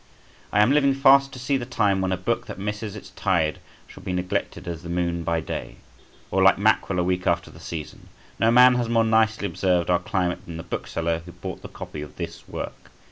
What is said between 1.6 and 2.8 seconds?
time when a book that